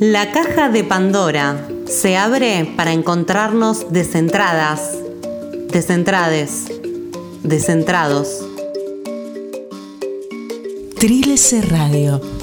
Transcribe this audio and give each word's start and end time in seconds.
La 0.00 0.32
caja 0.32 0.70
de 0.70 0.82
Pandora 0.82 1.68
se 1.86 2.16
abre 2.16 2.72
para 2.74 2.92
encontrarnos 2.92 3.92
descentradas, 3.92 4.96
descentrades, 5.70 6.64
descentrados. 7.42 8.42
Trilce 10.98 11.60
Radio 11.60 12.39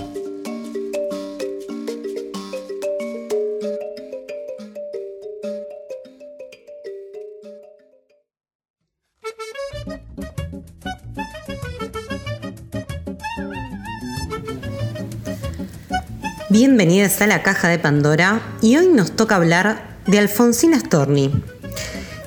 Bienvenidas 16.60 17.22
a 17.22 17.28
la 17.28 17.44
caja 17.44 17.68
de 17.68 17.78
Pandora 17.78 18.42
y 18.64 18.78
hoy 18.78 18.88
nos 18.88 19.12
toca 19.12 19.36
hablar 19.36 20.00
de 20.08 20.18
Alfonsina 20.18 20.80
Storni, 20.80 21.32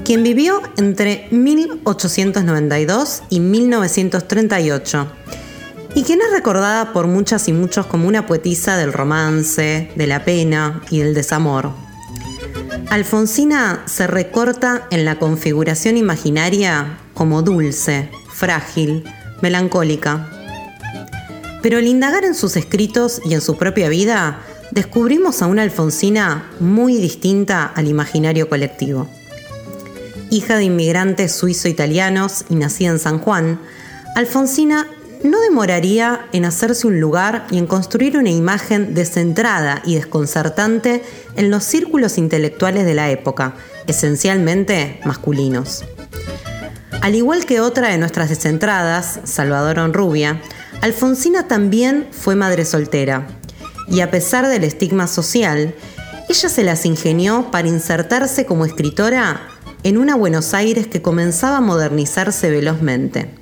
quien 0.05 0.23
vivió 0.23 0.62
entre 0.77 1.27
1892 1.33 3.24
y 3.29 3.41
1938 3.41 5.12
y 5.97 6.05
quien 6.05 6.21
es 6.21 6.30
recordada 6.30 6.93
por 6.93 7.09
muchas 7.09 7.48
y 7.48 7.52
muchos 7.52 7.87
como 7.87 8.07
una 8.07 8.29
poetisa 8.29 8.77
del 8.77 8.93
romance, 8.93 9.91
de 9.97 10.07
la 10.07 10.24
pena 10.24 10.80
y 10.91 11.01
del 11.01 11.12
desamor. 11.12 11.73
Alfonsina 12.88 13.83
se 13.87 14.07
recorta 14.07 14.87
en 14.93 15.05
la 15.05 15.19
configuración 15.19 15.97
imaginaria 15.97 17.01
como 17.15 17.43
dulce, 17.43 18.09
frágil, 18.33 19.02
melancólica 19.43 20.30
pero 21.63 21.79
al 21.79 21.87
indagar 21.87 22.25
en 22.25 22.35
sus 22.35 22.57
escritos 22.57 23.21
y 23.25 23.35
en 23.35 23.41
su 23.41 23.57
propia 23.57 23.89
vida, 23.89 24.41
descubrimos 24.71 25.43
a 25.43 25.47
una 25.47 25.63
Alfonsina 25.63 26.51
muy 26.61 26.97
distinta 26.97 27.65
al 27.65 27.89
imaginario 27.89 28.49
colectivo. 28.49 29.09
Hija 30.30 30.57
de 30.57 30.65
inmigrantes 30.65 31.33
suizo-italianos 31.33 32.45
y 32.49 32.55
nacida 32.55 32.91
en 32.91 32.99
San 32.99 33.19
Juan, 33.19 33.61
Alfonsina 34.15 34.87
no 35.23 35.41
demoraría 35.41 36.27
en 36.33 36.45
hacerse 36.45 36.87
un 36.87 37.01
lugar 37.01 37.47
y 37.51 37.59
en 37.59 37.67
construir 37.67 38.17
una 38.17 38.30
imagen 38.30 38.95
descentrada 38.95 39.83
y 39.85 39.97
desconcertante 39.97 41.02
en 41.37 41.51
los 41.51 41.65
círculos 41.65 42.17
intelectuales 42.17 42.87
de 42.87 42.95
la 42.95 43.11
época, 43.11 43.55
esencialmente 43.87 45.01
masculinos. 45.05 45.85
Al 47.02 47.15
igual 47.15 47.45
que 47.45 47.61
otra 47.61 47.89
de 47.89 47.99
nuestras 47.99 48.29
descentradas, 48.29 49.21
Salvador 49.24 49.79
Onrubia, 49.79 50.41
Alfonsina 50.81 51.47
también 51.47 52.09
fue 52.11 52.37
madre 52.37 52.65
soltera, 52.65 53.27
y 53.89 54.01
a 54.01 54.11
pesar 54.11 54.49
del 54.49 54.65
estigma 54.65 55.07
social, 55.07 55.75
ella 56.31 56.49
se 56.49 56.65
las 56.65 56.87
ingenió 56.87 57.51
para 57.51 57.69
insertarse 57.69 58.47
como 58.47 58.65
escritora 58.65 59.43
en 59.83 59.99
una 59.99 60.15
Buenos 60.17 60.55
Aires 60.55 60.87
que 60.87 61.03
comenzaba 61.03 61.59
a 61.59 61.61
modernizarse 61.61 62.51
velozmente. 62.51 63.35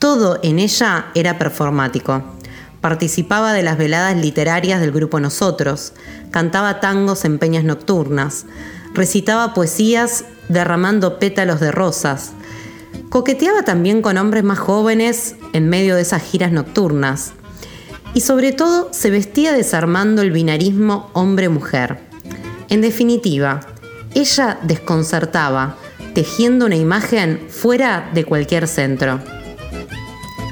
Todo 0.00 0.40
en 0.42 0.58
ella 0.58 1.06
era 1.14 1.38
performático. 1.38 2.24
Participaba 2.80 3.52
de 3.52 3.62
las 3.62 3.78
veladas 3.78 4.16
literarias 4.16 4.80
del 4.80 4.90
grupo 4.90 5.20
Nosotros, 5.20 5.92
cantaba 6.32 6.80
tangos 6.80 7.24
en 7.24 7.38
peñas 7.38 7.64
nocturnas, 7.64 8.44
recitaba 8.92 9.54
poesías 9.54 10.24
derramando 10.48 11.20
pétalos 11.20 11.60
de 11.60 11.70
rosas, 11.70 12.32
Coqueteaba 13.14 13.62
también 13.62 14.02
con 14.02 14.18
hombres 14.18 14.42
más 14.42 14.58
jóvenes 14.58 15.36
en 15.52 15.68
medio 15.68 15.94
de 15.94 16.02
esas 16.02 16.20
giras 16.20 16.50
nocturnas. 16.50 17.32
Y 18.12 18.22
sobre 18.22 18.50
todo 18.50 18.88
se 18.92 19.08
vestía 19.08 19.52
desarmando 19.52 20.20
el 20.20 20.32
binarismo 20.32 21.10
hombre-mujer. 21.12 22.00
En 22.68 22.80
definitiva, 22.80 23.60
ella 24.14 24.58
desconcertaba, 24.64 25.76
tejiendo 26.12 26.66
una 26.66 26.74
imagen 26.74 27.46
fuera 27.50 28.10
de 28.12 28.24
cualquier 28.24 28.66
centro. 28.66 29.20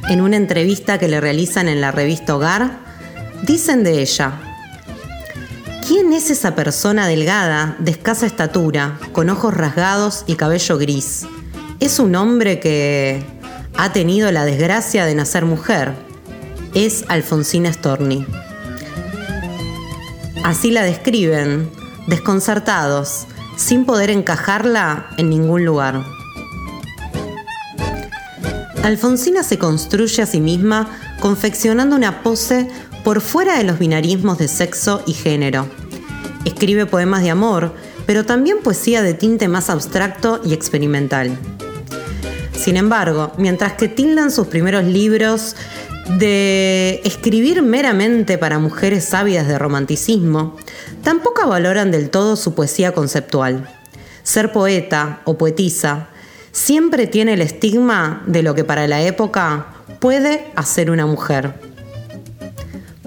En 0.08 0.20
una 0.20 0.36
entrevista 0.36 1.00
que 1.00 1.08
le 1.08 1.20
realizan 1.20 1.66
en 1.66 1.80
la 1.80 1.90
revista 1.90 2.36
Hogar, 2.36 2.78
dicen 3.42 3.82
de 3.82 4.02
ella, 4.02 4.40
¿quién 5.88 6.12
es 6.12 6.30
esa 6.30 6.54
persona 6.54 7.08
delgada, 7.08 7.74
de 7.80 7.90
escasa 7.90 8.24
estatura, 8.24 9.00
con 9.10 9.30
ojos 9.30 9.52
rasgados 9.52 10.22
y 10.28 10.36
cabello 10.36 10.78
gris? 10.78 11.26
Es 11.84 11.98
un 11.98 12.14
hombre 12.14 12.60
que 12.60 13.24
ha 13.76 13.92
tenido 13.92 14.30
la 14.30 14.44
desgracia 14.44 15.04
de 15.04 15.16
nacer 15.16 15.44
mujer. 15.44 15.94
Es 16.74 17.04
Alfonsina 17.08 17.72
Storni. 17.72 18.24
Así 20.44 20.70
la 20.70 20.84
describen, 20.84 21.68
desconcertados, 22.06 23.26
sin 23.56 23.84
poder 23.84 24.10
encajarla 24.10 25.08
en 25.16 25.28
ningún 25.28 25.64
lugar. 25.64 26.04
Alfonsina 28.84 29.42
se 29.42 29.58
construye 29.58 30.22
a 30.22 30.26
sí 30.26 30.40
misma 30.40 30.88
confeccionando 31.18 31.96
una 31.96 32.22
pose 32.22 32.68
por 33.02 33.20
fuera 33.20 33.58
de 33.58 33.64
los 33.64 33.80
binarismos 33.80 34.38
de 34.38 34.46
sexo 34.46 35.02
y 35.04 35.14
género. 35.14 35.66
Escribe 36.44 36.86
poemas 36.86 37.22
de 37.22 37.30
amor, 37.30 37.74
pero 38.06 38.24
también 38.24 38.58
poesía 38.62 39.02
de 39.02 39.14
tinte 39.14 39.48
más 39.48 39.68
abstracto 39.68 40.40
y 40.44 40.52
experimental. 40.54 41.36
Sin 42.62 42.76
embargo, 42.76 43.32
mientras 43.38 43.72
que 43.72 43.88
tildan 43.88 44.30
sus 44.30 44.46
primeros 44.46 44.84
libros 44.84 45.56
de 46.20 47.00
escribir 47.02 47.60
meramente 47.60 48.38
para 48.38 48.60
mujeres 48.60 49.12
ávidas 49.14 49.48
de 49.48 49.58
romanticismo, 49.58 50.56
tampoco 51.02 51.48
valoran 51.48 51.90
del 51.90 52.08
todo 52.08 52.36
su 52.36 52.54
poesía 52.54 52.92
conceptual. 52.92 53.68
Ser 54.22 54.52
poeta 54.52 55.22
o 55.24 55.36
poetisa 55.36 56.06
siempre 56.52 57.08
tiene 57.08 57.32
el 57.32 57.40
estigma 57.40 58.22
de 58.28 58.44
lo 58.44 58.54
que 58.54 58.62
para 58.62 58.86
la 58.86 59.02
época 59.02 59.66
puede 59.98 60.46
hacer 60.54 60.92
una 60.92 61.06
mujer. 61.06 61.54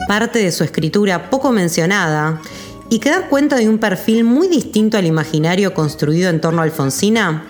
Parte 0.05 0.39
de 0.39 0.51
su 0.51 0.65
escritura 0.65 1.29
poco 1.29 1.53
mencionada 1.53 2.41
y 2.89 2.99
que 2.99 3.09
da 3.09 3.29
cuenta 3.29 3.55
de 3.55 3.69
un 3.69 3.77
perfil 3.77 4.25
muy 4.25 4.49
distinto 4.49 4.97
al 4.97 5.05
imaginario 5.05 5.73
construido 5.73 6.29
en 6.29 6.41
torno 6.41 6.59
a 6.59 6.65
Alfonsina 6.65 7.45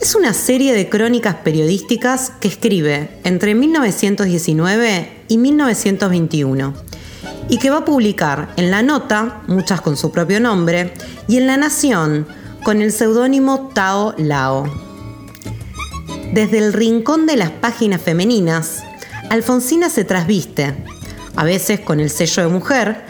es 0.00 0.14
una 0.14 0.32
serie 0.32 0.72
de 0.72 0.88
crónicas 0.88 1.36
periodísticas 1.36 2.32
que 2.40 2.48
escribe 2.48 3.18
entre 3.22 3.54
1919 3.54 5.24
y 5.28 5.36
1921 5.36 6.74
y 7.50 7.58
que 7.58 7.68
va 7.68 7.78
a 7.78 7.84
publicar 7.84 8.54
en 8.56 8.70
La 8.70 8.82
Nota, 8.82 9.42
muchas 9.46 9.82
con 9.82 9.98
su 9.98 10.10
propio 10.10 10.40
nombre, 10.40 10.94
y 11.28 11.36
en 11.36 11.46
La 11.46 11.58
Nación 11.58 12.26
con 12.62 12.80
el 12.80 12.92
seudónimo 12.92 13.72
Tao 13.74 14.14
Lao. 14.16 14.64
Desde 16.32 16.58
el 16.58 16.72
rincón 16.72 17.26
de 17.26 17.36
las 17.36 17.50
páginas 17.50 18.00
femeninas, 18.00 18.82
Alfonsina 19.28 19.90
se 19.90 20.04
trasviste, 20.04 20.82
a 21.36 21.44
veces 21.44 21.80
con 21.80 22.00
el 22.00 22.08
sello 22.08 22.44
de 22.44 22.48
mujer 22.48 23.04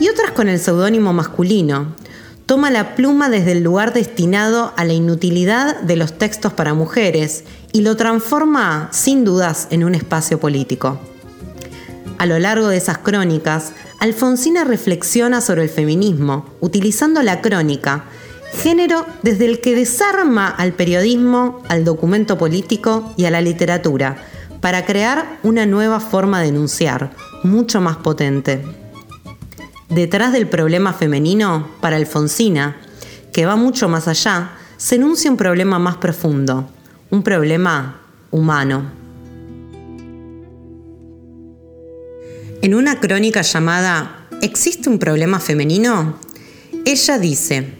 y 0.00 0.08
otras 0.08 0.32
con 0.32 0.48
el 0.48 0.58
seudónimo 0.58 1.12
masculino, 1.12 1.94
toma 2.46 2.70
la 2.70 2.94
pluma 2.94 3.28
desde 3.28 3.52
el 3.52 3.62
lugar 3.62 3.92
destinado 3.92 4.72
a 4.76 4.84
la 4.84 4.92
inutilidad 4.92 5.80
de 5.80 5.96
los 5.96 6.18
textos 6.18 6.52
para 6.52 6.74
mujeres 6.74 7.44
y 7.72 7.82
lo 7.82 7.96
transforma, 7.96 8.88
sin 8.92 9.24
dudas, 9.24 9.68
en 9.70 9.84
un 9.84 9.94
espacio 9.94 10.38
político. 10.38 10.98
A 12.18 12.26
lo 12.26 12.38
largo 12.38 12.68
de 12.68 12.76
esas 12.76 12.98
crónicas, 12.98 13.72
Alfonsina 13.98 14.64
reflexiona 14.64 15.40
sobre 15.40 15.62
el 15.62 15.68
feminismo, 15.68 16.46
utilizando 16.60 17.22
la 17.22 17.40
crónica, 17.40 18.04
género 18.52 19.06
desde 19.22 19.46
el 19.46 19.60
que 19.60 19.74
desarma 19.74 20.48
al 20.48 20.72
periodismo, 20.72 21.62
al 21.68 21.84
documento 21.84 22.38
político 22.38 23.12
y 23.16 23.24
a 23.24 23.30
la 23.30 23.40
literatura, 23.40 24.16
para 24.60 24.84
crear 24.84 25.38
una 25.42 25.66
nueva 25.66 25.98
forma 25.98 26.40
de 26.40 26.48
enunciar, 26.48 27.10
mucho 27.42 27.80
más 27.80 27.96
potente. 27.96 28.81
Detrás 29.94 30.32
del 30.32 30.48
problema 30.48 30.94
femenino, 30.94 31.68
para 31.82 31.96
Alfonsina, 31.96 32.76
que 33.30 33.44
va 33.44 33.56
mucho 33.56 33.90
más 33.90 34.08
allá, 34.08 34.52
se 34.78 34.94
enuncia 34.94 35.30
un 35.30 35.36
problema 35.36 35.78
más 35.78 35.98
profundo, 35.98 36.70
un 37.10 37.22
problema 37.22 38.00
humano. 38.30 38.90
En 42.62 42.74
una 42.74 43.00
crónica 43.00 43.42
llamada 43.42 44.26
¿Existe 44.40 44.88
un 44.88 44.98
problema 44.98 45.38
femenino? 45.40 46.16
Ella 46.86 47.18
dice, 47.18 47.74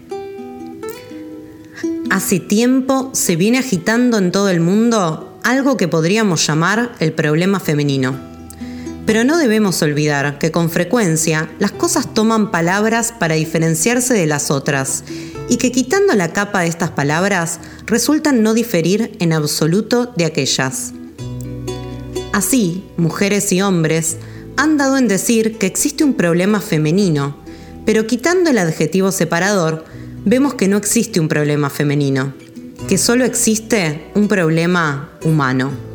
Hace 2.10 2.40
tiempo 2.40 3.10
se 3.14 3.36
viene 3.36 3.58
agitando 3.58 4.18
en 4.18 4.32
todo 4.32 4.50
el 4.50 4.60
mundo 4.60 5.40
algo 5.44 5.78
que 5.78 5.88
podríamos 5.88 6.46
llamar 6.46 6.92
el 7.00 7.14
problema 7.14 7.58
femenino. 7.58 8.31
Pero 9.06 9.24
no 9.24 9.36
debemos 9.36 9.82
olvidar 9.82 10.38
que 10.38 10.52
con 10.52 10.70
frecuencia 10.70 11.50
las 11.58 11.72
cosas 11.72 12.14
toman 12.14 12.50
palabras 12.50 13.12
para 13.12 13.34
diferenciarse 13.34 14.14
de 14.14 14.26
las 14.26 14.50
otras 14.50 15.04
y 15.48 15.56
que 15.56 15.72
quitando 15.72 16.14
la 16.14 16.32
capa 16.32 16.60
de 16.60 16.68
estas 16.68 16.90
palabras 16.90 17.58
resultan 17.86 18.42
no 18.42 18.54
diferir 18.54 19.16
en 19.18 19.32
absoluto 19.32 20.12
de 20.16 20.24
aquellas. 20.24 20.92
Así, 22.32 22.84
mujeres 22.96 23.52
y 23.52 23.60
hombres 23.60 24.16
han 24.56 24.76
dado 24.76 24.96
en 24.96 25.08
decir 25.08 25.58
que 25.58 25.66
existe 25.66 26.04
un 26.04 26.14
problema 26.14 26.60
femenino, 26.60 27.36
pero 27.84 28.06
quitando 28.06 28.50
el 28.50 28.58
adjetivo 28.58 29.12
separador, 29.12 29.84
vemos 30.24 30.54
que 30.54 30.68
no 30.68 30.76
existe 30.76 31.20
un 31.20 31.28
problema 31.28 31.68
femenino, 31.68 32.32
que 32.88 32.96
solo 32.96 33.24
existe 33.24 34.10
un 34.14 34.28
problema 34.28 35.10
humano. 35.24 35.91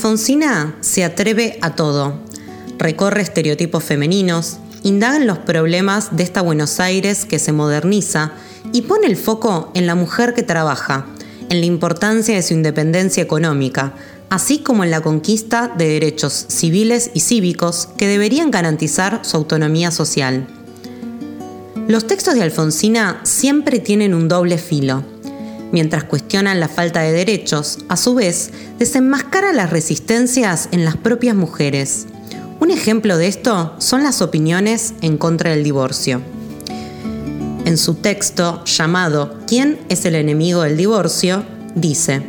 Alfonsina 0.00 0.76
se 0.80 1.04
atreve 1.04 1.58
a 1.60 1.74
todo, 1.74 2.14
recorre 2.78 3.20
estereotipos 3.20 3.84
femeninos, 3.84 4.56
indaga 4.82 5.18
en 5.18 5.26
los 5.26 5.36
problemas 5.36 6.16
de 6.16 6.22
esta 6.22 6.40
Buenos 6.40 6.80
Aires 6.80 7.26
que 7.26 7.38
se 7.38 7.52
moderniza 7.52 8.32
y 8.72 8.80
pone 8.80 9.08
el 9.08 9.18
foco 9.18 9.70
en 9.74 9.86
la 9.86 9.94
mujer 9.94 10.32
que 10.32 10.42
trabaja, 10.42 11.04
en 11.50 11.60
la 11.60 11.66
importancia 11.66 12.34
de 12.34 12.42
su 12.42 12.54
independencia 12.54 13.22
económica, 13.22 13.92
así 14.30 14.60
como 14.60 14.84
en 14.84 14.90
la 14.90 15.02
conquista 15.02 15.68
de 15.68 15.88
derechos 15.88 16.46
civiles 16.48 17.10
y 17.12 17.20
cívicos 17.20 17.86
que 17.98 18.08
deberían 18.08 18.50
garantizar 18.50 19.20
su 19.22 19.36
autonomía 19.36 19.90
social. 19.90 20.46
Los 21.88 22.06
textos 22.06 22.36
de 22.36 22.42
Alfonsina 22.42 23.20
siempre 23.24 23.80
tienen 23.80 24.14
un 24.14 24.28
doble 24.28 24.56
filo 24.56 25.04
mientras 25.72 26.04
cuestionan 26.04 26.60
la 26.60 26.68
falta 26.68 27.00
de 27.00 27.12
derechos, 27.12 27.78
a 27.88 27.96
su 27.96 28.14
vez, 28.14 28.50
desenmascara 28.78 29.52
las 29.52 29.70
resistencias 29.70 30.68
en 30.72 30.84
las 30.84 30.96
propias 30.96 31.36
mujeres. 31.36 32.06
Un 32.60 32.70
ejemplo 32.70 33.16
de 33.16 33.26
esto 33.26 33.74
son 33.78 34.02
las 34.02 34.20
opiniones 34.20 34.94
en 35.00 35.16
contra 35.16 35.50
del 35.50 35.64
divorcio. 35.64 36.20
en 37.66 37.76
su 37.76 37.94
texto 37.94 38.64
llamado 38.64 39.38
¿Quién 39.46 39.78
es 39.88 40.04
el 40.04 40.14
enemigo 40.14 40.62
del 40.62 40.76
divorcio? 40.76 41.44
dice, 41.74 42.22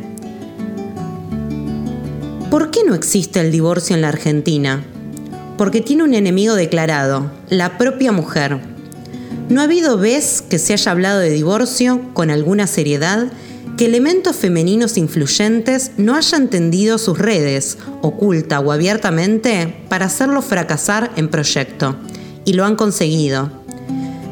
¿Por 2.50 2.70
qué 2.70 2.80
no 2.84 2.94
existe 2.94 3.40
el 3.40 3.50
divorcio 3.50 3.96
en 3.96 4.02
la 4.02 4.08
Argentina? 4.08 4.84
Porque 5.56 5.80
tiene 5.80 6.04
un 6.04 6.14
enemigo 6.14 6.54
declarado, 6.54 7.30
la 7.48 7.78
propia 7.78 8.12
mujer. 8.12 8.60
No 9.52 9.60
ha 9.60 9.64
habido 9.64 9.98
vez 9.98 10.40
que 10.40 10.58
se 10.58 10.72
haya 10.72 10.92
hablado 10.92 11.18
de 11.18 11.28
divorcio 11.28 12.00
con 12.14 12.30
alguna 12.30 12.66
seriedad 12.66 13.30
que 13.76 13.84
elementos 13.84 14.34
femeninos 14.34 14.96
influyentes 14.96 15.90
no 15.98 16.16
hayan 16.16 16.48
tendido 16.48 16.96
sus 16.96 17.18
redes, 17.18 17.76
oculta 18.00 18.60
o 18.60 18.72
abiertamente, 18.72 19.84
para 19.90 20.06
hacerlo 20.06 20.40
fracasar 20.40 21.12
en 21.16 21.28
proyecto. 21.28 21.96
Y 22.46 22.54
lo 22.54 22.64
han 22.64 22.76
conseguido. 22.76 23.50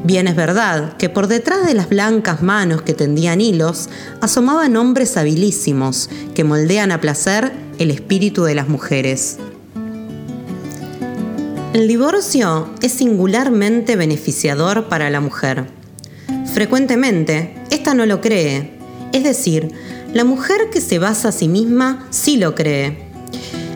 Bien 0.05 0.27
es 0.27 0.37
verdad 0.37 0.97
que 0.97 1.11
por 1.11 1.27
detrás 1.27 1.67
de 1.67 1.75
las 1.75 1.91
blancas 1.91 2.41
manos 2.41 2.81
que 2.81 2.95
tendían 2.95 3.43
hilos 3.43 3.91
asomaban 4.23 4.75
hombres 4.77 5.19
habilísimos 5.19 6.09
que 6.35 6.45
moldean 6.45 6.93
a 6.93 7.03
placer 7.03 7.53
el 7.79 7.91
espíritu 7.91 8.45
de 8.45 8.55
las 8.55 8.69
mujeres. 8.69 9.37
El 11.73 11.87
divorcio 11.89 12.71
es 12.83 12.93
singularmente 12.93 13.97
beneficiador 13.97 14.89
para 14.89 15.11
la 15.11 15.21
mujer. 15.21 15.67
Frecuentemente, 16.53 17.55
esta 17.71 17.95
no 17.95 18.07
lo 18.07 18.21
cree 18.21 18.81
es 19.13 19.25
decir, 19.25 19.73
la 20.13 20.25
mujer 20.25 20.71
que 20.73 20.81
se 20.81 20.99
basa 20.99 21.29
a 21.29 21.33
sí 21.33 21.49
misma 21.49 22.07
sí 22.11 22.37
lo 22.37 22.55
cree. 22.55 23.11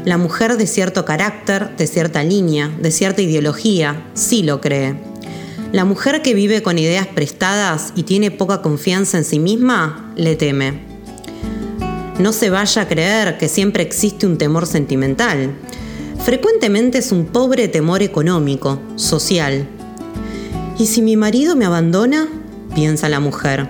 La 0.04 0.16
mujer 0.16 0.56
de 0.56 0.66
cierto 0.66 1.04
carácter, 1.04 1.76
de 1.76 1.86
cierta 1.86 2.22
línea, 2.22 2.68
de 2.68 2.92
cierta 2.92 3.22
ideología, 3.22 4.06
sí 4.14 4.42
lo 4.42 4.60
cree. 4.60 4.94
La 5.72 5.84
mujer 5.84 6.22
que 6.22 6.34
vive 6.34 6.62
con 6.62 6.78
ideas 6.78 7.08
prestadas 7.08 7.92
y 7.96 8.04
tiene 8.04 8.30
poca 8.30 8.62
confianza 8.62 9.18
en 9.18 9.24
sí 9.24 9.40
misma, 9.40 10.12
le 10.14 10.36
teme. 10.36 10.82
No 12.20 12.32
se 12.32 12.50
vaya 12.50 12.82
a 12.82 12.88
creer 12.88 13.38
que 13.38 13.48
siempre 13.48 13.82
existe 13.82 14.24
un 14.26 14.38
temor 14.38 14.66
sentimental. 14.66 15.56
Frecuentemente 16.22 16.98
es 16.98 17.12
un 17.12 17.26
pobre 17.26 17.68
temor 17.68 18.02
económico, 18.02 18.80
social. 18.96 19.66
¿Y 20.78 20.86
si 20.86 21.02
mi 21.02 21.16
marido 21.16 21.56
me 21.56 21.64
abandona? 21.64 22.28
piensa 22.74 23.08
la 23.08 23.20
mujer 23.20 23.68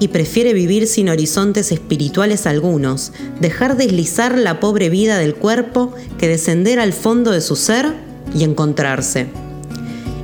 y 0.00 0.08
prefiere 0.08 0.52
vivir 0.54 0.86
sin 0.86 1.08
horizontes 1.08 1.72
espirituales 1.72 2.46
algunos, 2.46 3.12
dejar 3.40 3.76
deslizar 3.76 4.38
la 4.38 4.60
pobre 4.60 4.90
vida 4.90 5.18
del 5.18 5.34
cuerpo 5.34 5.92
que 6.18 6.28
descender 6.28 6.78
al 6.78 6.92
fondo 6.92 7.30
de 7.30 7.40
su 7.40 7.56
ser 7.56 7.92
y 8.34 8.44
encontrarse. 8.44 9.26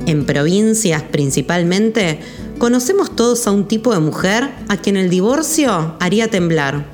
En 0.05 0.25
provincias 0.25 1.03
principalmente, 1.03 2.19
conocemos 2.57 3.15
todos 3.15 3.47
a 3.47 3.51
un 3.51 3.67
tipo 3.67 3.93
de 3.93 3.99
mujer 3.99 4.49
a 4.69 4.77
quien 4.77 4.97
el 4.97 5.09
divorcio 5.09 5.95
haría 5.99 6.29
temblar. 6.29 6.85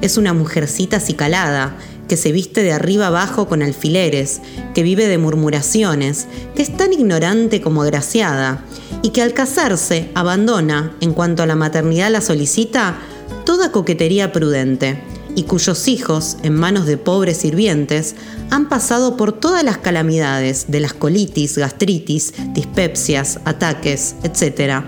Es 0.00 0.16
una 0.16 0.32
mujercita 0.32 0.96
acicalada, 0.96 1.76
que 2.10 2.16
se 2.16 2.32
viste 2.32 2.64
de 2.64 2.72
arriba 2.72 3.06
abajo 3.06 3.46
con 3.46 3.62
alfileres, 3.62 4.40
que 4.74 4.82
vive 4.82 5.06
de 5.06 5.16
murmuraciones, 5.16 6.26
que 6.56 6.62
es 6.62 6.76
tan 6.76 6.92
ignorante 6.92 7.60
como 7.60 7.82
agraciada, 7.82 8.64
y 9.00 9.10
que 9.10 9.22
al 9.22 9.32
casarse 9.32 10.10
abandona, 10.16 10.96
en 11.00 11.12
cuanto 11.12 11.44
a 11.44 11.46
la 11.46 11.54
maternidad 11.54 12.10
la 12.10 12.20
solicita, 12.20 12.98
toda 13.46 13.70
coquetería 13.70 14.32
prudente, 14.32 15.00
y 15.36 15.44
cuyos 15.44 15.86
hijos, 15.86 16.38
en 16.42 16.54
manos 16.54 16.84
de 16.86 16.96
pobres 16.96 17.36
sirvientes, 17.36 18.16
han 18.50 18.68
pasado 18.68 19.16
por 19.16 19.30
todas 19.30 19.62
las 19.62 19.78
calamidades 19.78 20.64
de 20.66 20.80
las 20.80 20.94
colitis, 20.94 21.58
gastritis, 21.58 22.34
dispepsias, 22.54 23.38
ataques, 23.44 24.16
etc. 24.24 24.82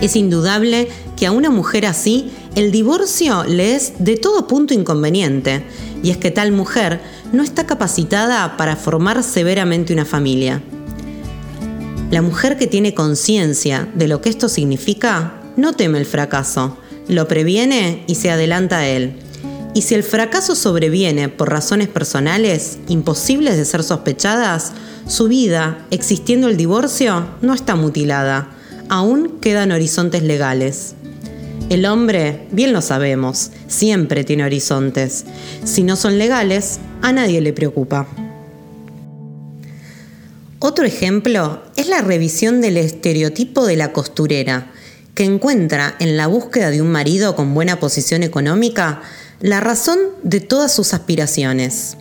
Es 0.00 0.14
indudable 0.14 0.86
que 1.16 1.26
a 1.26 1.32
una 1.32 1.50
mujer 1.50 1.84
así 1.84 2.30
el 2.56 2.72
divorcio 2.72 3.44
le 3.44 3.76
es 3.76 3.92
de 3.98 4.16
todo 4.16 4.46
punto 4.46 4.72
inconveniente, 4.72 5.62
y 6.02 6.10
es 6.10 6.16
que 6.16 6.30
tal 6.30 6.52
mujer 6.52 7.02
no 7.30 7.42
está 7.42 7.66
capacitada 7.66 8.56
para 8.56 8.76
formar 8.76 9.22
severamente 9.22 9.92
una 9.92 10.06
familia. 10.06 10.62
La 12.10 12.22
mujer 12.22 12.56
que 12.56 12.66
tiene 12.66 12.94
conciencia 12.94 13.86
de 13.94 14.08
lo 14.08 14.22
que 14.22 14.30
esto 14.30 14.48
significa 14.48 15.34
no 15.56 15.74
teme 15.74 15.98
el 15.98 16.06
fracaso, 16.06 16.78
lo 17.08 17.28
previene 17.28 18.04
y 18.06 18.14
se 18.14 18.30
adelanta 18.30 18.78
a 18.78 18.88
él. 18.88 19.18
Y 19.74 19.82
si 19.82 19.94
el 19.94 20.02
fracaso 20.02 20.54
sobreviene 20.54 21.28
por 21.28 21.50
razones 21.50 21.88
personales, 21.88 22.78
imposibles 22.88 23.58
de 23.58 23.66
ser 23.66 23.82
sospechadas, 23.84 24.72
su 25.06 25.28
vida, 25.28 25.84
existiendo 25.90 26.48
el 26.48 26.56
divorcio, 26.56 27.28
no 27.42 27.52
está 27.52 27.76
mutilada. 27.76 28.48
Aún 28.88 29.40
quedan 29.42 29.72
horizontes 29.72 30.22
legales. 30.22 30.94
El 31.68 31.84
hombre, 31.84 32.46
bien 32.52 32.72
lo 32.72 32.80
sabemos, 32.80 33.50
siempre 33.66 34.22
tiene 34.22 34.44
horizontes. 34.44 35.24
Si 35.64 35.82
no 35.82 35.96
son 35.96 36.16
legales, 36.16 36.78
a 37.02 37.12
nadie 37.12 37.40
le 37.40 37.52
preocupa. 37.52 38.06
Otro 40.60 40.84
ejemplo 40.84 41.62
es 41.74 41.88
la 41.88 42.02
revisión 42.02 42.60
del 42.60 42.76
estereotipo 42.76 43.66
de 43.66 43.74
la 43.74 43.92
costurera, 43.92 44.70
que 45.16 45.24
encuentra 45.24 45.96
en 45.98 46.16
la 46.16 46.28
búsqueda 46.28 46.70
de 46.70 46.80
un 46.82 46.92
marido 46.92 47.34
con 47.34 47.52
buena 47.52 47.80
posición 47.80 48.22
económica 48.22 49.02
la 49.40 49.60
razón 49.60 49.98
de 50.22 50.40
todas 50.40 50.72
sus 50.72 50.94
aspiraciones. 50.94 51.96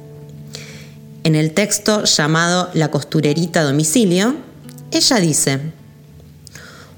En 1.23 1.33
el 1.33 1.53
texto 1.53 2.03
llamado 2.03 2.69
La 2.75 2.91
costurerita 2.91 3.61
a 3.61 3.63
domicilio, 3.63 4.35
ella 4.91 5.17
dice, 5.17 5.59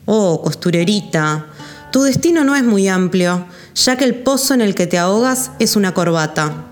Oh, 0.06 0.42
costurerita, 0.42 1.48
tu 1.98 2.04
destino 2.04 2.44
no 2.44 2.56
es 2.56 2.64
muy 2.64 2.88
amplio, 2.88 3.48
ya 3.74 3.98
que 3.98 4.06
el 4.06 4.14
pozo 4.14 4.54
en 4.54 4.62
el 4.62 4.76
que 4.76 4.86
te 4.86 5.00
ahogas 5.00 5.50
es 5.58 5.76
una 5.76 5.96
corbata. 5.96 6.68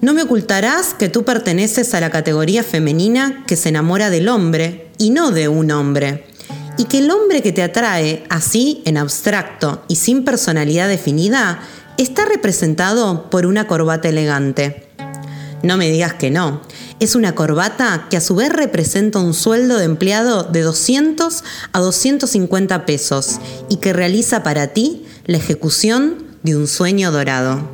No 0.00 0.12
me 0.12 0.24
ocultarás 0.24 0.92
que 0.92 1.08
tú 1.08 1.24
perteneces 1.24 1.94
a 1.94 2.00
la 2.00 2.10
categoría 2.10 2.64
femenina 2.64 3.44
que 3.46 3.54
se 3.54 3.68
enamora 3.68 4.10
del 4.10 4.28
hombre 4.28 4.88
y 4.98 5.10
no 5.10 5.30
de 5.30 5.46
un 5.46 5.70
hombre, 5.70 6.24
y 6.76 6.86
que 6.86 6.98
el 6.98 7.12
hombre 7.12 7.42
que 7.42 7.52
te 7.52 7.62
atrae, 7.62 8.24
así 8.28 8.82
en 8.86 8.96
abstracto 8.96 9.84
y 9.86 9.94
sin 9.94 10.24
personalidad 10.24 10.88
definida, 10.88 11.60
está 11.96 12.24
representado 12.24 13.30
por 13.30 13.46
una 13.46 13.68
corbata 13.68 14.08
elegante. 14.08 14.88
No 15.62 15.76
me 15.76 15.88
digas 15.92 16.14
que 16.14 16.32
no. 16.32 16.60
Es 17.00 17.14
una 17.14 17.34
corbata 17.34 18.08
que 18.10 18.18
a 18.18 18.20
su 18.20 18.34
vez 18.34 18.52
representa 18.52 19.20
un 19.20 19.32
sueldo 19.32 19.78
de 19.78 19.86
empleado 19.86 20.42
de 20.42 20.60
200 20.60 21.44
a 21.72 21.78
250 21.78 22.84
pesos 22.84 23.40
y 23.70 23.76
que 23.76 23.94
realiza 23.94 24.42
para 24.42 24.74
ti 24.74 25.06
la 25.24 25.38
ejecución 25.38 26.26
de 26.42 26.58
un 26.58 26.66
sueño 26.66 27.10
dorado. 27.10 27.66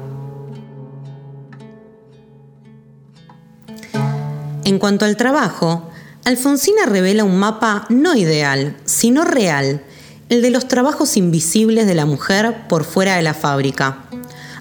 En 4.64 4.78
cuanto 4.78 5.04
al 5.04 5.16
trabajo, 5.16 5.90
Alfonsina 6.24 6.86
revela 6.86 7.24
un 7.24 7.36
mapa 7.36 7.86
no 7.88 8.14
ideal, 8.14 8.76
sino 8.84 9.24
real, 9.24 9.82
el 10.28 10.40
de 10.40 10.50
los 10.50 10.68
trabajos 10.68 11.16
invisibles 11.16 11.88
de 11.88 11.96
la 11.96 12.06
mujer 12.06 12.68
por 12.68 12.84
fuera 12.84 13.16
de 13.16 13.22
la 13.22 13.34
fábrica 13.34 14.06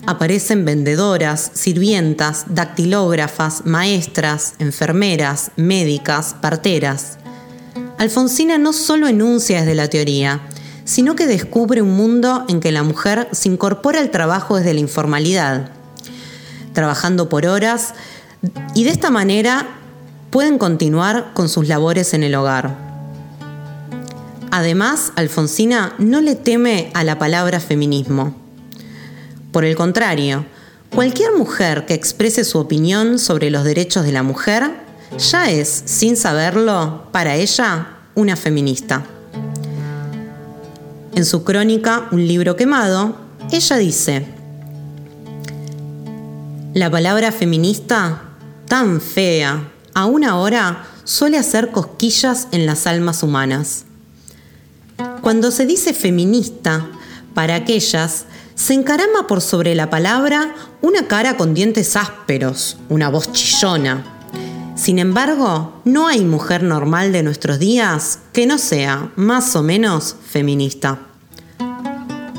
aparecen 0.06 0.66
vendedoras, 0.66 1.52
sirvientas, 1.54 2.46
dactilógrafas, 2.50 3.66
maestras, 3.66 4.54
enfermeras, 4.60 5.52
médicas, 5.56 6.36
parteras. 6.42 7.18
Alfonsina 7.98 8.58
no 8.58 8.74
solo 8.74 9.08
enuncia 9.08 9.60
desde 9.60 9.76
la 9.76 9.90
teoría, 9.90 10.42
sino 10.84 11.16
que 11.16 11.26
descubre 11.26 11.82
un 11.82 11.96
mundo 11.96 12.46
en 12.48 12.60
que 12.60 12.72
la 12.72 12.84
mujer 12.84 13.28
se 13.32 13.50
incorpora 13.50 14.00
al 14.00 14.12
trabajo 14.12 14.58
desde 14.58 14.74
la 14.74 14.80
informalidad, 14.80 15.72
trabajando 16.74 17.30
por 17.30 17.46
horas 17.46 17.94
y 18.76 18.84
de 18.84 18.92
esta 18.92 19.10
manera 19.10 19.68
pueden 20.30 20.58
continuar 20.58 21.32
con 21.34 21.50
sus 21.50 21.68
labores 21.68 22.14
en 22.14 22.24
el 22.24 22.36
hogar. 22.36 22.78
Además, 24.52 25.12
Alfonsina 25.16 25.96
no 25.98 26.22
le 26.22 26.36
teme 26.36 26.92
a 26.94 27.04
la 27.04 27.18
palabra 27.18 27.60
feminismo 27.60 28.45
por 29.56 29.64
el 29.64 29.78
contrario, 29.78 30.44
cualquier 30.94 31.32
mujer 31.32 31.86
que 31.86 31.94
exprese 31.94 32.44
su 32.44 32.58
opinión 32.58 33.18
sobre 33.20 33.50
los 33.50 33.64
derechos 33.64 34.04
de 34.04 34.12
la 34.12 34.22
mujer 34.22 34.70
ya 35.18 35.50
es, 35.50 35.84
sin 35.86 36.18
saberlo, 36.18 37.08
para 37.14 37.38
ella 37.38 38.00
una 38.16 38.36
feminista. 38.36 39.06
En 41.14 41.24
su 41.24 41.46
crónica 41.46 42.10
Un 42.12 42.28
libro 42.28 42.58
quemado, 42.58 43.16
ella 43.50 43.78
dice, 43.78 44.26
la 46.74 46.92
palabra 46.92 47.32
feminista, 47.32 48.24
tan 48.68 49.00
fea, 49.00 49.70
aún 49.94 50.26
ahora 50.26 50.86
suele 51.06 51.38
hacer 51.38 51.72
cosquillas 51.72 52.50
en 52.52 52.66
las 52.66 52.88
almas 52.88 53.24
humanas. 53.24 53.86
Cuando 55.22 55.50
se 55.50 55.66
dice 55.66 55.94
feminista, 55.94 56.90
para 57.34 57.56
aquellas 57.56 58.26
se 58.56 58.74
encarama 58.74 59.28
por 59.28 59.42
sobre 59.42 59.76
la 59.76 59.90
palabra 59.90 60.56
una 60.82 61.08
cara 61.08 61.36
con 61.36 61.54
dientes 61.54 61.98
ásperos, 61.98 62.78
una 62.88 63.10
voz 63.10 63.32
chillona. 63.34 64.30
Sin 64.76 64.98
embargo, 64.98 65.82
no 65.84 66.08
hay 66.08 66.24
mujer 66.24 66.64
normal 66.64 67.12
de 67.12 67.22
nuestros 67.22 67.60
días 67.60 68.20
que 68.32 68.46
no 68.46 68.58
sea 68.58 69.12
más 69.18 69.56
o 69.56 69.64
menos 69.64 70.16
feminista. 70.26 71.00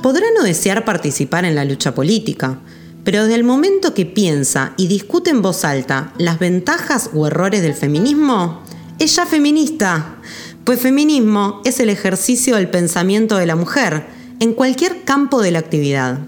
Podrá 0.02 0.26
no 0.34 0.42
desear 0.42 0.84
participar 0.84 1.44
en 1.44 1.54
la 1.54 1.64
lucha 1.64 1.94
política, 1.94 2.58
pero 3.04 3.22
desde 3.22 3.34
el 3.34 3.44
momento 3.44 3.94
que 3.94 4.06
piensa 4.06 4.72
y 4.76 4.86
discute 4.88 5.30
en 5.30 5.42
voz 5.42 5.64
alta 5.64 6.12
las 6.18 6.38
ventajas 6.38 7.10
o 7.14 7.26
errores 7.26 7.62
del 7.62 7.74
feminismo, 7.74 8.62
es 8.98 9.16
ya 9.16 9.26
feminista, 9.26 10.16
pues 10.64 10.80
feminismo 10.80 11.60
es 11.64 11.78
el 11.80 11.90
ejercicio 11.90 12.56
del 12.56 12.70
pensamiento 12.70 13.36
de 13.36 13.46
la 13.46 13.56
mujer 13.56 14.15
en 14.46 14.54
cualquier 14.54 15.02
campo 15.02 15.42
de 15.42 15.50
la 15.50 15.58
actividad. 15.58 16.20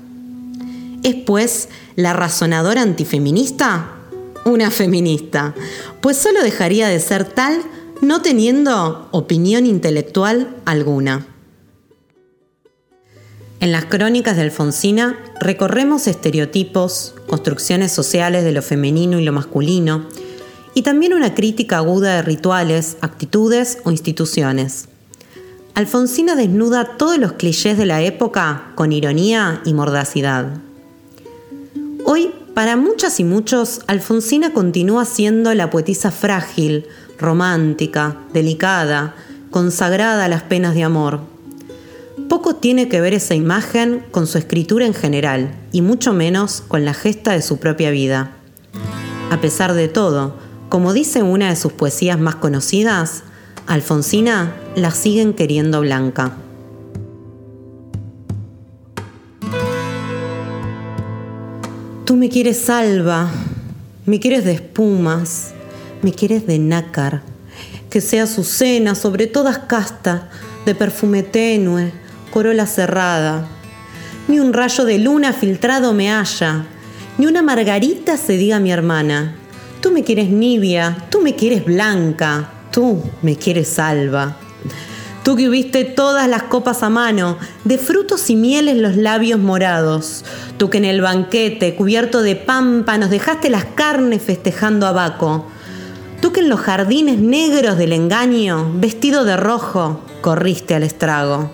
¿Es 1.05 1.15
pues 1.15 1.69
la 1.95 2.13
razonadora 2.13 2.83
antifeminista? 2.83 3.93
Una 4.45 4.73
feminista, 4.73 5.55
pues 6.01 6.17
solo 6.17 6.43
dejaría 6.43 6.89
de 6.89 6.99
ser 6.99 7.25
tal 7.25 7.63
no 8.01 8.21
teniendo 8.21 9.09
opinión 9.13 9.67
intelectual 9.67 10.57
alguna. 10.65 11.29
En 13.61 13.71
las 13.71 13.85
crónicas 13.85 14.37
de 14.37 14.43
Alfonsina 14.43 15.17
recorremos 15.41 16.09
estereotipos, 16.09 17.15
construcciones 17.29 17.93
sociales 17.93 18.43
de 18.43 18.51
lo 18.51 18.63
femenino 18.63 19.21
y 19.21 19.25
lo 19.25 19.33
masculino, 19.33 20.09
y 20.75 20.83
también 20.83 21.15
una 21.15 21.35
crítica 21.35 21.77
aguda 21.77 22.17
de 22.17 22.23
rituales, 22.23 22.97
actitudes 23.01 23.79
o 23.85 23.93
instituciones. 23.93 24.89
Alfonsina 25.79 26.35
desnuda 26.35 26.97
todos 26.97 27.19
los 27.19 27.35
clichés 27.35 27.79
de 27.79 27.87
la 27.87 28.03
época 28.03 28.73
con 28.75 28.91
ironía 28.91 29.63
y 29.65 29.75
mordacidad. 29.75 30.59
Hoy, 32.05 32.33
para 32.53 32.75
muchas 32.75 33.21
y 33.21 33.25
muchos, 33.25 33.83
Alfonsina 33.87 34.53
continúa 34.53 35.05
siendo 35.05 35.55
la 35.55 35.71
poetisa 35.71 36.11
frágil, 36.11 36.87
romántica, 37.17 38.17
delicada, 38.33 39.15
consagrada 39.53 40.25
a 40.25 40.29
las 40.29 40.43
penas 40.43 40.75
de 40.75 40.83
amor 40.83 41.21
poco 42.29 42.57
tiene 42.57 42.89
que 42.89 43.01
ver 43.01 43.15
esa 43.15 43.37
imagen 43.37 44.05
con 44.11 44.27
su 44.27 44.37
escritura 44.37 44.85
en 44.85 44.95
general 44.95 45.55
y 45.73 45.81
mucho 45.81 46.13
menos 46.13 46.61
con 46.61 46.85
la 46.85 46.93
gesta 46.93 47.33
de 47.33 47.41
su 47.41 47.59
propia 47.59 47.91
vida. 47.91 48.33
A 49.31 49.41
pesar 49.41 49.75
de 49.75 49.87
todo, 49.87 50.35
como 50.69 50.93
dice 50.93 51.23
una 51.23 51.49
de 51.49 51.57
sus 51.57 51.73
poesías 51.73 52.19
más 52.19 52.35
conocidas, 52.35 53.23
Alfonsina 53.67 54.53
la 54.79 54.91
siguen 54.91 55.35
queriendo 55.35 55.81
blanca. 55.81 56.33
Tú 62.05 62.17
me 62.17 62.29
quieres 62.31 62.59
salva, 62.59 63.31
me 64.07 64.19
quieres 64.19 64.45
de 64.45 64.53
espumas, 64.53 65.53
me 66.01 66.13
quieres 66.13 66.47
de 66.47 66.59
nácar, 66.59 67.23
que 67.91 68.01
sea 68.01 68.27
su 68.27 68.45
cena 68.45 68.95
sobre 68.95 69.27
todas 69.27 69.59
casta, 69.59 70.31
de 70.65 70.75
perfume 70.75 71.23
tenue, 71.23 71.93
corola 72.31 72.67
cerrada. 72.67 73.47
Ni 74.27 74.41
un 74.41 74.53
rayo 74.53 74.85
de 74.85 74.99
luna 74.99 75.33
filtrado 75.33 75.93
me 75.93 76.11
halla, 76.11 76.65
ni 77.19 77.27
una 77.27 77.43
margarita 77.43 78.17
se 78.17 78.37
diga 78.37 78.59
mi 78.59 78.71
hermana. 78.71 79.35
Tú 79.83 79.91
me 79.91 80.03
quieres 80.03 80.31
nibia, 80.31 80.97
tú 81.11 81.21
me 81.21 81.35
quieres 81.35 81.65
blanca, 81.65 82.51
tú 82.73 83.03
me 83.23 83.37
quieres 83.37 83.69
salva. 83.69 84.37
Tú 85.29 85.37
que 85.37 85.47
hubiste 85.47 85.85
todas 85.85 86.27
las 86.27 86.45
copas 86.45 86.83
a 86.83 86.89
mano, 86.89 87.37
de 87.65 87.77
frutos 87.77 88.31
y 88.31 88.35
mieles 88.35 88.79
los 88.79 88.97
labios 88.97 89.39
morados. 89.39 90.25
Tú 90.57 90.71
que 90.71 90.79
en 90.79 90.87
el 90.87 91.03
banquete, 91.03 91.75
cubierto 91.75 92.23
de 92.23 92.35
pampa, 92.35 92.97
nos 92.97 93.11
dejaste 93.11 93.51
las 93.51 93.67
carnes 93.67 94.23
festejando 94.23 94.87
a 94.87 94.93
Baco. 94.93 95.45
Tú 96.23 96.33
que 96.33 96.41
en 96.41 96.49
los 96.49 96.61
jardines 96.61 97.19
negros 97.19 97.77
del 97.77 97.93
engaño, 97.93 98.73
vestido 98.77 99.27
de 99.27 99.37
rojo, 99.37 100.01
corriste 100.23 100.75
al 100.75 100.83
estrago. 100.83 101.51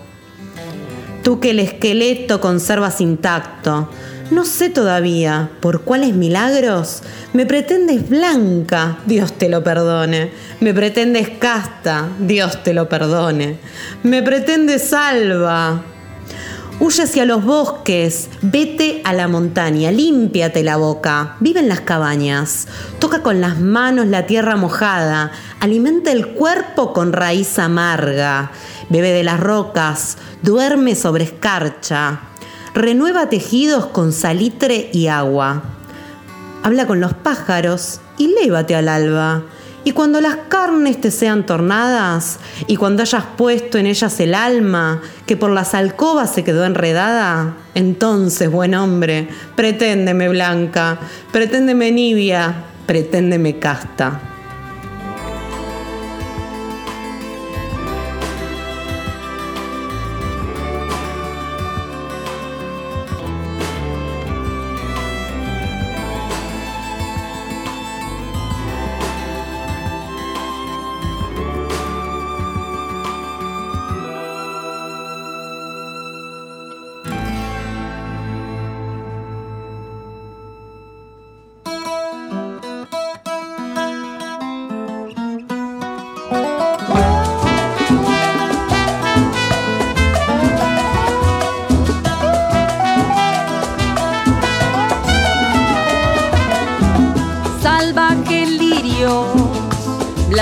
Tú 1.21 1.41
que 1.41 1.49
el 1.49 1.59
esqueleto 1.59 2.39
conservas 2.39 3.01
intacto, 3.01 3.89
no 4.31 4.43
sé 4.43 4.69
todavía 4.69 5.49
por 5.59 5.81
cuáles 5.81 6.13
milagros 6.13 7.03
me 7.33 7.45
pretendes 7.45 8.09
blanca, 8.09 8.97
Dios 9.05 9.33
te 9.33 9.49
lo 9.49 9.63
perdone. 9.63 10.31
Me 10.61 10.73
pretendes 10.73 11.29
casta, 11.29 12.09
Dios 12.19 12.63
te 12.63 12.73
lo 12.73 12.89
perdone. 12.89 13.57
Me 14.03 14.23
pretendes 14.23 14.89
salva. 14.89 15.83
Huye 16.79 17.03
hacia 17.03 17.25
los 17.25 17.45
bosques, 17.45 18.29
vete 18.41 19.01
a 19.05 19.13
la 19.13 19.27
montaña, 19.29 19.91
límpiate 19.91 20.61
la 20.63 20.75
boca, 20.75 21.37
vive 21.39 21.61
en 21.61 21.69
las 21.69 21.79
cabañas, 21.81 22.67
toca 22.99 23.23
con 23.23 23.39
las 23.39 23.59
manos 23.59 24.07
la 24.07 24.25
tierra 24.25 24.57
mojada, 24.57 25.31
alimenta 25.61 26.11
el 26.11 26.27
cuerpo 26.29 26.91
con 26.91 27.13
raíz 27.13 27.59
amarga, 27.59 28.51
bebe 28.89 29.11
de 29.11 29.23
las 29.23 29.39
rocas, 29.39 30.17
duerme 30.41 30.95
sobre 30.95 31.23
escarcha, 31.23 32.19
renueva 32.75 33.29
tejidos 33.29 33.85
con 33.85 34.11
salitre 34.11 34.89
y 34.91 35.07
agua. 35.07 35.63
Habla 36.61 36.85
con 36.85 36.99
los 36.99 37.13
pájaros 37.13 38.01
y 38.17 38.35
lévate 38.35 38.75
al 38.75 38.89
alba. 38.89 39.43
Y 39.85 39.91
cuando 39.91 40.19
las 40.19 40.35
carnes 40.49 40.99
te 40.99 41.09
sean 41.09 41.45
tornadas, 41.45 42.39
y 42.67 42.75
cuando 42.75 43.03
hayas 43.03 43.23
puesto 43.37 43.77
en 43.77 43.85
ellas 43.85 44.19
el 44.19 44.33
alma, 44.33 45.01
que 45.25 45.37
por 45.37 45.51
las 45.51 45.73
alcobas 45.73 46.33
se 46.33 46.43
quedó 46.43 46.65
enredada, 46.65 47.55
entonces, 47.75 48.51
buen 48.51 48.73
hombre, 48.73 49.29
preténdeme 49.55 50.27
blanca, 50.27 50.99
preténdeme 51.31 51.91
nibia, 51.91 52.63
preténdeme 52.87 53.59
casta. 53.59 54.34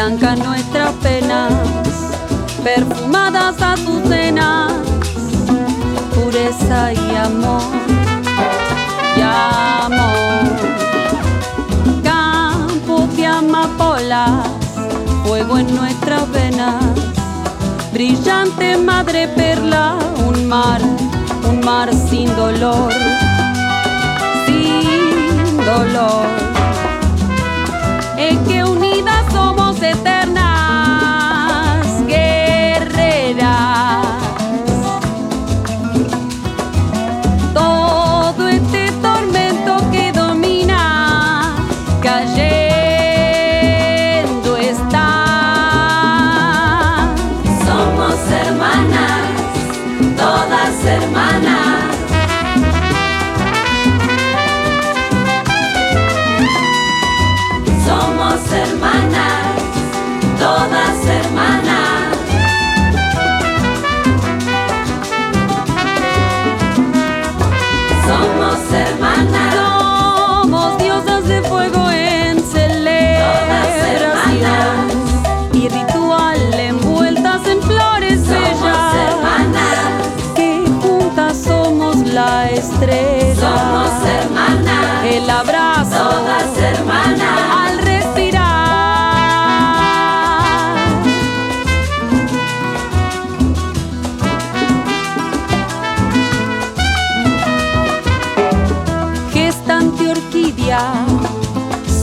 Blanca 0.06 0.36
nuestras 0.36 0.92
penas, 0.96 1.54
perfumadas 2.62 3.56
azucenas, 3.62 4.74
pureza 6.14 6.92
y 6.92 7.16
amor, 7.16 7.62
y 9.16 9.22
amor. 9.22 10.44
Campo 12.04 13.08
de 13.16 13.26
amapolas, 13.26 14.46
fuego 15.26 15.60
en 15.60 15.74
nuestras 15.74 16.30
venas, 16.32 16.84
brillante 17.94 18.76
madre 18.76 19.30
perla, 19.30 19.96
un 20.28 20.50
mar, 20.50 20.82
un 21.50 21.62
mar 21.62 21.90
sin 22.10 22.28
dolor, 22.36 22.92
sin 24.46 25.58
dolor. 25.66 26.26
Es 28.18 28.38
que 28.48 28.64
unidas 28.64 28.93
somos 29.84 30.00
eternas 30.00 30.23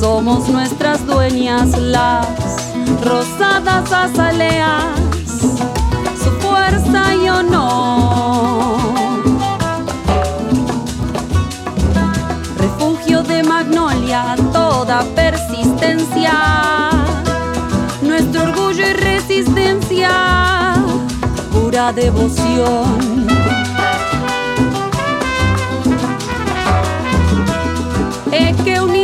somos 0.01 0.49
nuestras 0.49 1.05
dueñas 1.07 1.77
las 1.79 2.27
rosadas 3.05 3.91
azaleas, 3.93 4.85
su 6.23 6.31
fuerza 6.41 7.15
y 7.15 7.29
honor. 7.29 8.81
Refugio 12.59 13.23
de 13.23 13.43
magnolia, 13.43 14.37
toda 14.53 15.03
persistencia, 15.15 16.33
nuestro 18.03 18.43
orgullo 18.43 18.87
y 18.87 18.93
resistencia, 18.93 20.11
pura 21.53 21.93
devoción. 21.93 23.30
Es 28.51 28.61
que 28.63 28.81
unidas 28.81 28.91
somos 28.91 29.00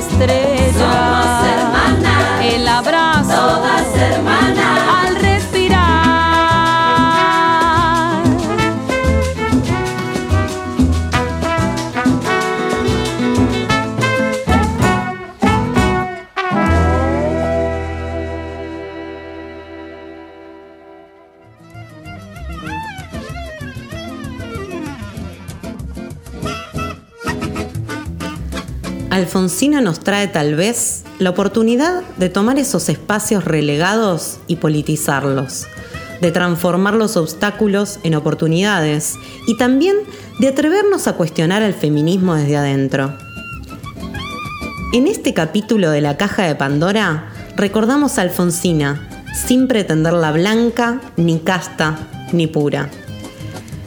la 0.00 1.47
Alfonsina 29.48 29.80
nos 29.80 30.00
trae 30.00 30.28
tal 30.28 30.56
vez 30.56 31.04
la 31.18 31.30
oportunidad 31.30 32.02
de 32.18 32.28
tomar 32.28 32.58
esos 32.58 32.90
espacios 32.90 33.46
relegados 33.46 34.40
y 34.46 34.56
politizarlos, 34.56 35.66
de 36.20 36.30
transformar 36.32 36.92
los 36.92 37.16
obstáculos 37.16 37.98
en 38.02 38.14
oportunidades 38.14 39.14
y 39.46 39.56
también 39.56 39.96
de 40.38 40.48
atrevernos 40.48 41.06
a 41.06 41.14
cuestionar 41.14 41.62
al 41.62 41.72
feminismo 41.72 42.34
desde 42.34 42.58
adentro. 42.58 43.14
En 44.92 45.06
este 45.06 45.32
capítulo 45.32 45.88
de 45.92 46.02
la 46.02 46.18
caja 46.18 46.42
de 46.42 46.54
Pandora 46.54 47.32
recordamos 47.56 48.18
a 48.18 48.22
Alfonsina, 48.22 49.08
sin 49.46 49.66
pretenderla 49.66 50.30
blanca, 50.30 51.00
ni 51.16 51.38
casta, 51.38 51.96
ni 52.32 52.48
pura. 52.48 52.90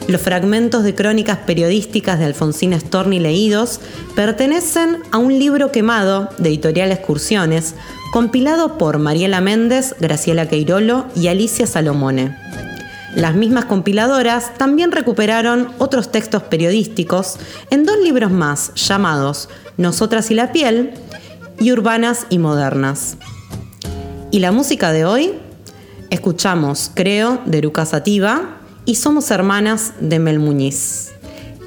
Los 0.08 0.20
fragmentos 0.20 0.82
de 0.82 0.94
crónicas 0.94 1.38
periodísticas 1.38 2.18
de 2.18 2.24
Alfonsina 2.24 2.78
Storni 2.78 3.20
leídos 3.20 3.80
pertenecen 4.16 4.98
a 5.12 5.18
un 5.18 5.38
libro 5.38 5.70
quemado 5.70 6.28
de 6.38 6.48
Editorial 6.48 6.90
Excursiones, 6.90 7.76
compilado 8.12 8.78
por 8.78 8.98
Mariela 8.98 9.40
Méndez, 9.40 9.94
Graciela 10.00 10.48
Queirolo 10.48 11.06
y 11.14 11.28
Alicia 11.28 11.66
Salomone. 11.66 12.36
Las 13.14 13.36
mismas 13.36 13.66
compiladoras 13.66 14.54
también 14.58 14.90
recuperaron 14.90 15.68
otros 15.78 16.10
textos 16.10 16.42
periodísticos 16.42 17.36
en 17.70 17.84
dos 17.84 17.98
libros 18.02 18.32
más 18.32 18.74
llamados 18.74 19.48
Nosotras 19.76 20.30
y 20.30 20.34
la 20.34 20.50
piel 20.50 20.94
y 21.60 21.70
Urbanas 21.70 22.26
y 22.28 22.38
Modernas. 22.38 23.18
¿Y 24.30 24.40
la 24.40 24.50
música 24.50 24.92
de 24.92 25.04
hoy? 25.04 25.34
Escuchamos 26.10 26.90
Creo 26.92 27.40
de 27.46 27.58
Eruca 27.58 27.86
Sativa 27.86 28.61
y 28.84 28.96
Somos 28.96 29.30
Hermanas 29.30 29.94
de 30.00 30.18
Mel 30.18 30.38
Muñiz. 30.38 31.12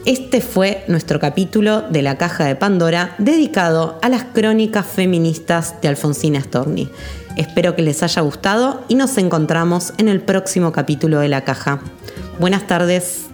Este 0.06 0.42
fue 0.42 0.84
nuestro 0.88 1.20
capítulo 1.20 1.82
de 1.82 2.02
la 2.02 2.18
Caja 2.18 2.46
de 2.46 2.56
Pandora 2.56 3.16
dedicado 3.18 3.98
a 4.02 4.10
las 4.10 4.26
crónicas 4.26 4.86
feministas 4.86 5.82
de 5.82 5.88
Alfonsina 5.88 6.42
Storni. 6.42 6.90
Espero 7.38 7.76
que 7.76 7.82
les 7.82 8.04
haya 8.04 8.22
gustado 8.22 8.84
y 8.88 8.96
nos 8.96 9.18
encontramos 9.18 9.94
en 9.98 10.08
el 10.08 10.22
próximo 10.22 10.72
capítulo 10.72 11.20
de 11.20 11.30
la 11.30 11.44
Caja. 11.44 11.80
Buenas 12.40 12.68
tardes. 12.68 13.26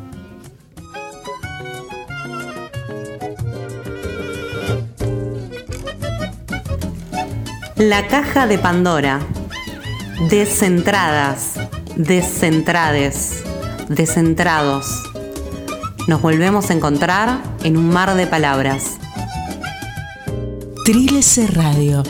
La 7.75 8.07
Caja 8.07 8.47
de 8.47 8.59
Pandora. 8.59 9.19
Descentradas, 10.29 11.55
descentrades, 11.95 13.43
descentrados. 13.95 15.03
Nos 16.07 16.21
volvemos 16.21 16.69
a 16.69 16.73
encontrar 16.73 17.41
en 17.63 17.77
un 17.77 17.89
mar 17.89 18.15
de 18.15 18.27
palabras. 18.27 18.97
Trilce 20.85 21.47
Radio. 21.47 22.03